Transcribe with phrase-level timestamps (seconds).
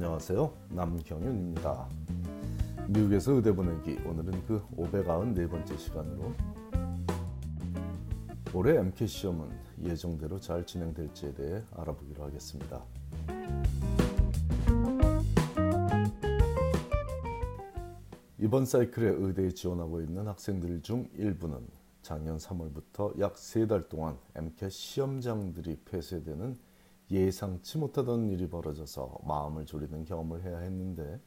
[0.00, 0.52] 안녕하세요.
[0.68, 1.88] 남경윤입니다.
[2.86, 6.34] 미국에서 의대 보내기 오늘은 그 594번째 시간으로
[8.54, 9.48] 올해 MK 시험은
[9.82, 12.80] 예정대로 잘 진행될지에 대해 알아보기로 하겠습니다.
[18.38, 21.58] 이번 사이클에 의대에 지원하고 있는 학생들 중 일부는
[22.02, 26.67] 작년 3월부터 약세달 동안 MCAT 시험장들이 폐쇄되는
[27.10, 31.20] 예상치 못하던 일이 벌어져서 마음을 졸이는 경험을 해야 했는데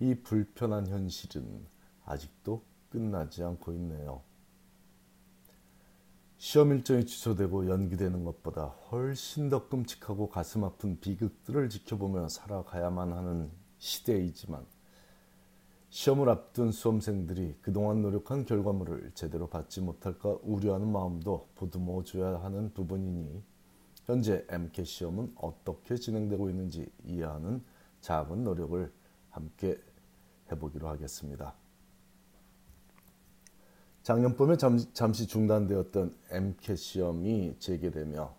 [0.00, 1.66] 이 불편한 현실은
[2.04, 4.22] 아직도 끝나지 않고 있네요.
[6.36, 14.66] 시험 일정이 취소되고 연기되는 것보다 훨씬 더 끔찍하고 가슴 아픈 비극들을 지켜보며 살아가야만 하는 시대이지만
[15.90, 23.42] 시험을 앞둔 수험생들이 그동안 노력한 결과물을 제대로 받지 못할까 우려하는 마음도 보듬어 줘야 하는 부분이니
[24.04, 27.62] 현재 MCAT 시험은 어떻게 진행되고 있는지 이해하는
[28.00, 28.92] 작은 노력을
[29.30, 29.80] 함께
[30.52, 31.54] 해보기로 하겠습니다.
[34.02, 34.56] 작년 봄에
[34.92, 38.34] 잠시 중단되었던 MCAT 시험이 재개되며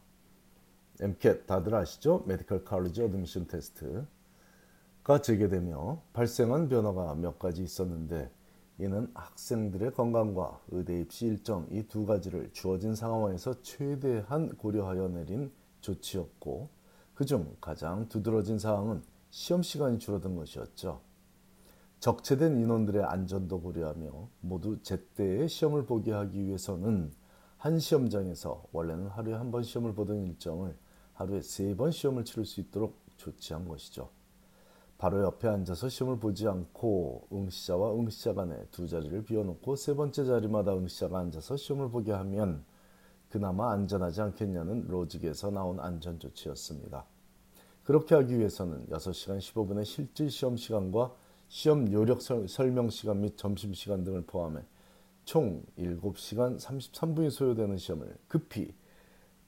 [0.99, 2.23] MCAT 다들 아시죠?
[2.27, 8.29] 메디컬 칼리지 어드미션 테스트가 재개되며 발생한 변화가 몇 가지 있었는데
[8.77, 15.51] 이는 학생들의 건강과 의대 입시 일정 이 두 가지를 주어진 상황에서 최대한 고려하여 내린
[15.81, 16.67] 조치였고
[17.13, 21.01] 그중 가장 두드러진 사항은 시험 시간이 줄어든 것이었죠.
[21.99, 27.11] 적체된 인원들의 안전도 고려하며 모두 제때에 시험을 보게 하기 위해서는
[27.57, 30.75] 한 시험장에서 원래는 하루에 한 번 시험을 보던 일정을
[31.13, 34.09] 하루에 세 번 시험을 치를 수 있도록 조치한 것이죠.
[34.97, 40.73] 바로 옆에 앉아서 시험을 보지 않고 응시자와 응시자 간에 두 자리를 비워놓고 세 번째 자리마다
[40.73, 42.63] 응시자가 앉아서 시험을 보게 하면
[43.29, 47.05] 그나마 안전하지 않겠냐는 로직에서 나온 안전조치였습니다.
[47.83, 51.13] 그렇게 하기 위해서는 6시간 15분의 실질 시험 시간과
[51.49, 54.61] 시험 요력 설명 시간 및 점심 시간 등을 포함해
[55.25, 58.73] 총 7시간 33분이 소요되는 시험을 급히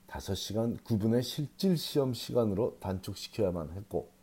[0.08, 4.17] 5시간 9분의 실질 시험 시간으로 단축시켜야만 했고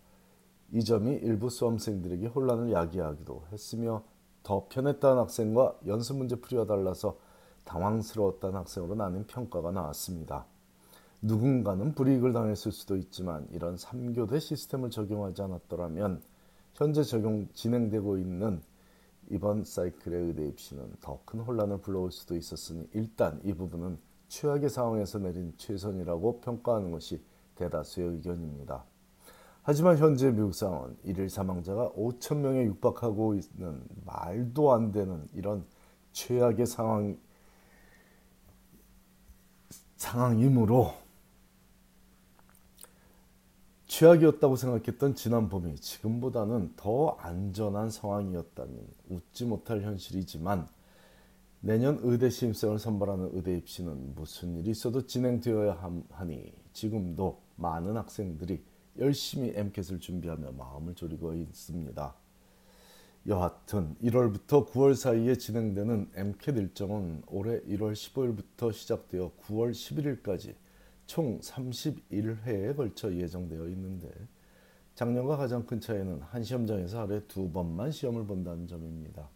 [0.72, 4.03] 이 점이 일부 수험생들에게 혼란을 야기하기도 했으며
[4.44, 7.18] 더 편했다는 학생과 연습 문제 풀이와 달라서
[7.66, 10.46] 당황스러웠다는 학생으로 나뉜 평가가 나왔습니다.
[11.22, 16.22] 누군가는 불이익을 당했을 수도 있지만 이런 3교대 시스템을 적용하지 않았더라면
[16.74, 18.62] 현재 적용 진행되고 있는
[19.31, 25.18] 이번 사이클의 의대 입시는 더 큰 혼란을 불러올 수도 있었으니 일단 이 부분은 최악의 상황에서
[25.20, 27.24] 내린 최선이라고 평가하는 것이
[27.56, 28.84] 대다수의 의견입니다.
[29.68, 35.66] 하지만 현재 미국 상황은 일일 사망자가 5천 명에 육박하고 있는 말도 안 되는 이런
[36.12, 37.18] 최악의 상황
[39.96, 40.94] 상황이므로
[43.88, 50.68] 최악이었다고 생각했던 지난 봄이 지금보다는 더 안전한 상황이었다면 웃지 못할 현실이지만
[51.62, 55.80] 내년 의대 신입생을 선발하는 의대 입시는 무슨 일이 있어도 진행되어야
[56.12, 62.16] 하니 지금도 많은 학생들이 열심히 MCAT을 준비하며 마음을 졸이고 있습니다.
[63.28, 70.53] 여하튼 1월부터 9월 사이에 진행되는 MCAT 일정은 올해 1월 15일부터 시작되어 9월 11일까지
[71.07, 74.09] 총 31회에 걸쳐 예정되어 있는데
[74.94, 79.29] 작년과 가장 큰 차이는 한 시험장에서 하루에 두 번만 시험을 본다는 점입니다.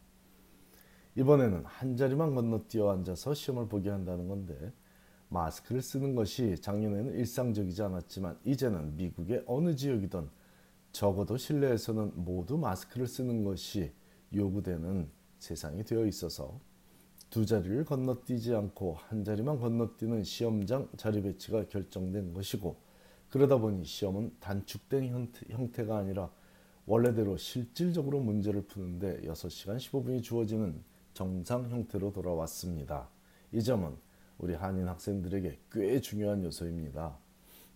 [1.16, 4.72] 이번에는 한 자리만 건너뛰어 앉아서 시험을 보게 한다는 건데
[5.30, 10.30] 마스크를 쓰는 것이 작년에는 일상적이지 않았지만 이제는 미국의 어느 지역이든
[10.92, 13.92] 적어도 실내에서는 모두 마스크를 쓰는 것이
[14.34, 16.60] 요구되는 세상이 되어 있어서
[17.30, 22.76] 두 자리를 건너뛰지 않고 한 자리만 건너뛰는 시험장 자리 배치가 결정된 것이고
[23.30, 25.08] 그러다 보니 시험은 단축된
[25.50, 26.32] 형태, 가 아니라
[26.88, 33.08] 원래대로 실질적으로 문제를 푸는데 6시간 15분이 주어지는 정상 형태로 돌아왔습니다.
[33.52, 33.96] 이 점은
[34.40, 37.18] 우리 한인 학생들에게 꽤 중요한 요소입니다.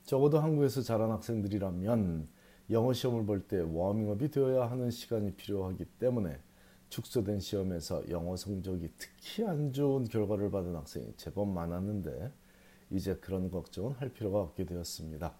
[0.03, 2.27] 적어도 한국에서 자란 학생들이라면
[2.71, 6.39] 영어 시험을 볼 때 워밍업이 되어야 하는 시간이 필요하기 때문에
[6.89, 12.31] 축소된 시험에서 영어 성적이 특히 안 좋은 결과를 받은 학생이 제법 많았는데
[12.91, 15.33] 이제 그런 걱정은 할 필요가 없게 되었습니다.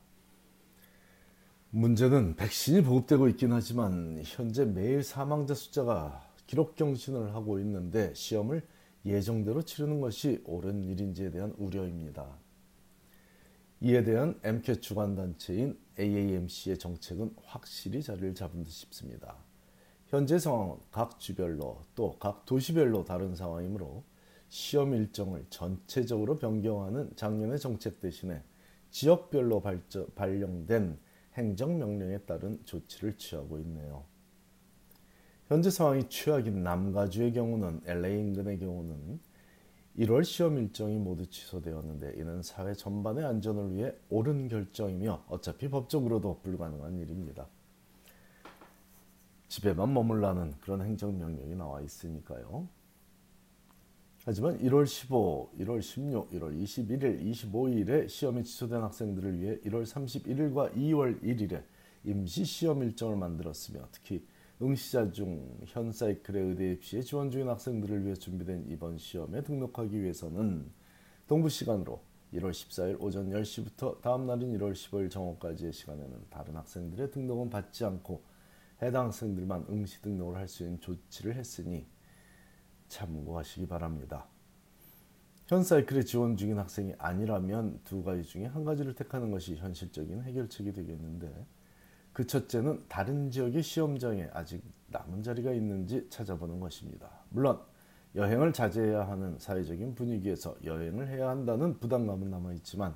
[1.69, 8.61] 문제는 백신이 보급되고 있긴 하지만 현재 매일 사망자 숫자가 기록 경신을 하고 있는데 시험을
[9.05, 12.37] 예정대로 치르는 것이 옳은 일인지에 대한 우려입니다.
[13.81, 19.35] 이에 대한 MCAT 주관단체인 AAMC의 정책은 확실히 자리를 잡은 듯 싶습니다.
[20.07, 24.03] 현재 상황은 각 주별로 또 각 도시별로 다른 상황이므로
[24.47, 28.41] 시험 일정을 전체적으로 변경하는 작년의 정책 대신에
[28.91, 30.99] 지역별로 발저, 발령된
[31.33, 34.05] 행정명령에 따른 조치를 취하고 있네요.
[35.47, 39.19] 현재 상황이 최악인 남가주의 경우는 LA 인근의 경우는
[39.99, 46.97] 1월 시험 일정이 모두 취소되었는데 이는 사회 전반의 안전을 위해 옳은 결정이며 어차피 법적으로도 불가능한
[46.97, 47.47] 일입니다.
[49.49, 52.67] 집에만 머물라는 그런 행정명령이 나와 있으니까요.
[54.25, 61.21] 하지만 1월 15, 1월 16, 1월 21일, 25일에 시험이 취소된 학생들을 위해 1월 31일과 2월
[61.21, 61.61] 1일에
[62.05, 64.25] 임시 시험 일정을 만들었으며 특히
[64.63, 70.71] 응시자 중 현 사이클의 의대 입시에 지원 중인 학생들을 위해 준비된 이번 시험에 등록하기 위해서는
[71.27, 72.01] 동부 시간으로
[72.33, 78.23] 1월 14일 오전 10시부터 다음 날인 1월 15일 정오까지의 시간에는 다른 학생들의 등록은 받지 않고
[78.81, 81.85] 해당 학생들만 응시 등록을 할 수 있는 조치를 했으니
[82.87, 84.27] 참고하시기 바랍니다.
[85.47, 90.71] 현 사이클에 지원 중인 학생이 아니라면 두 가지 중에 한 가지를 택하는 것이 현실적인 해결책이
[90.73, 91.45] 되겠는데
[92.13, 97.09] 그 첫째는 다른 지역의 시험장에 아직 남은 자리가 있는지 찾아보는 것입니다.
[97.29, 97.59] 물론
[98.15, 102.95] 여행을 자제해야 하는 사회적인 분위기에서 여행을 해야 한다는 부담감은 남아있지만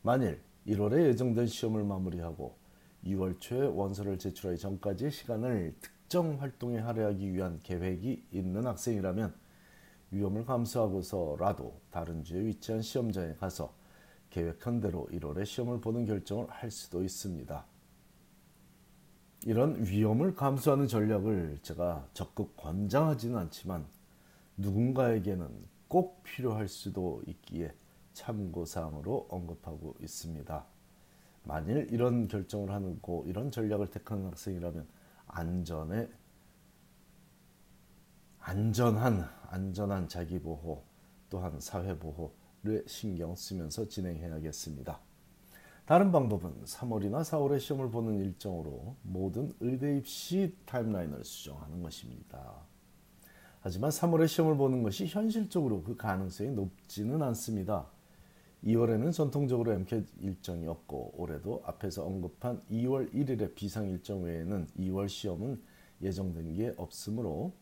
[0.00, 2.56] 만일 1월에 예정된 시험을 마무리하고
[3.04, 9.34] 2월 초에 원서를 제출하기 전까지의 시간을 특정 활동에 할애하기 위한 계획이 있는 학생이라면
[10.10, 13.74] 위험을 감수하고서라도 다른 주에 위치한 시험장에 가서
[14.30, 17.66] 계획한 대로 1월에 시험을 보는 결정을 할 수도 있습니다.
[19.48, 23.86] 이런 위험을 감수하는 전략을 제가 적극 권장하지는 않지만
[24.58, 25.48] 누군가에게는
[25.88, 27.72] 꼭 필요할 수도 있기에
[28.12, 30.66] 참고사항으로 언급하고 있습니다.
[31.44, 34.86] 만일 이런 결정을 하고 이런 전략을 택하는 학생이라면
[35.28, 36.10] 안전에
[38.40, 40.84] 안전한 안전한 자기 보호
[41.30, 45.07] 또한 사회 보호를 신경 쓰면서 진행해야겠습니다.
[45.88, 52.56] 다른 방법은 3월이나 4월에 시험을 보는 일정으로 모든 의대 입시 타임라인을 수정하는 것입니다.
[53.60, 57.86] 하지만 3월에 시험을 보는 것이 현실적으로 그 가능성이 높지는 않습니다.
[58.64, 65.58] 2월에는 전통적으로 MCAT 일정이 없고 올해도 앞에서 언급한 2월 1일의 비상 일정 외에는 2월 시험은
[66.02, 67.54] 예정된 게 없으므로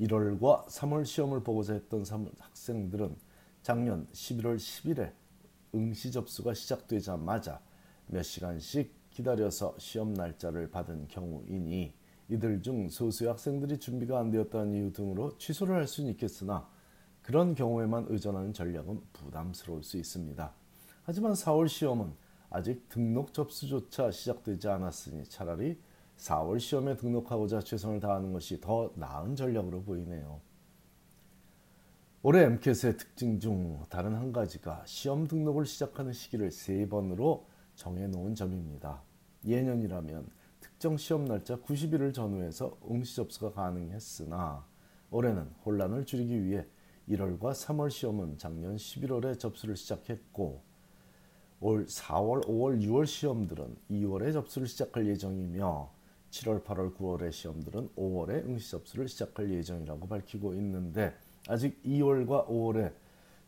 [0.00, 2.04] 1월과 3월 시험을 보고자 했던
[2.40, 3.14] 학생들은
[3.62, 5.19] 작년 11월 10일에
[5.74, 7.60] 응시 접수가 시작되자마자
[8.06, 11.92] 몇 시간씩 기다려서 시험 날짜를 받은 경우이니
[12.28, 16.68] 이들 중 소수의 학생들이 준비가 안 되었다는 이유 등으로 취소를 할 수는 있겠으나
[17.22, 20.54] 그런 경우에만 의존하는 전략은 부담스러울 수 있습니다.
[21.02, 22.12] 하지만 4월 시험은
[22.50, 25.78] 아직 등록 접수조차 시작되지 않았으니 차라리
[26.18, 30.40] 4월 시험에 등록하고자 최선을 다하는 것이 더 나은 전략으로 보이네요.
[32.22, 37.46] 올해 MCAT의 특징 중 다른 한 가지가 시험 등록을 시작하는 시기를 세 번으로
[37.76, 39.00] 정해놓은 점입니다.
[39.46, 40.28] 예년이라면
[40.60, 44.66] 특정 시험 날짜 90일을 전후해서 응시 접수가 가능했으나
[45.10, 46.66] 올해는 혼란을 줄이기 위해
[47.08, 50.62] 1월과 3월 시험은 작년 11월에 접수를 시작했고
[51.60, 55.90] 올 4월, 5월, 6월 시험들은 2월에 접수를 시작할 예정이며
[56.32, 61.16] 7월, 8월, 9월의 시험들은 5월에 응시 접수를 시작할 예정이라고 밝히고 있는데
[61.50, 62.94] 아직 2월과 5월에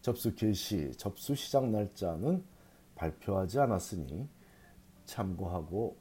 [0.01, 2.43] 접수 개시, 접수 시작 날짜는
[2.97, 4.29] 발표하지 않았으니
[5.05, 5.97] 참고하고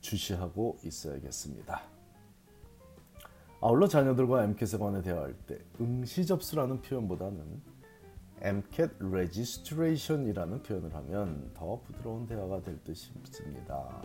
[0.00, 1.82] 주시하고 있어야겠습니다.
[3.60, 7.60] 아울러 자녀들과 MCAT에 관해 대화할 때 응시 접수라는 표현보다는
[8.40, 14.00] MCAT Registration이라는 표현을 하면 더 부드러운 대화가 될 듯 싶습니다.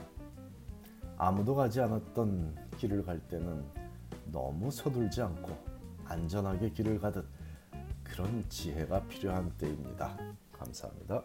[1.15, 3.63] 아무도 가지 않았던 길을 갈 때는
[4.31, 5.72] 너무 서둘지 않고
[6.13, 7.25] 안전하게 길을 가듯
[8.03, 10.15] 그런 지혜가 필요한 때입니다.
[10.51, 11.23] 감사합니다.